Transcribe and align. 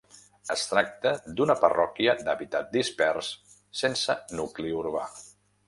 Es 0.53 0.61
tracta 0.69 1.11
d'una 1.41 1.57
parròquia 1.65 2.15
d'hàbitat 2.23 2.73
dispers, 2.79 3.31
sense 3.83 4.19
nucli 4.41 4.77
urbà. 4.83 5.09